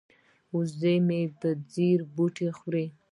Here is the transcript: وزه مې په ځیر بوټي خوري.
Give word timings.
وزه 0.55 0.93
مې 1.07 1.21
په 1.39 1.49
ځیر 1.73 1.99
بوټي 2.15 2.47
خوري. 2.57 2.85